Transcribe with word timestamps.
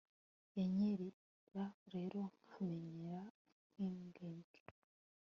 yanyerera 0.57 1.65
rero 1.93 2.21
nk'amayeri 2.43 3.31
nk'imbwebwe 3.71 4.59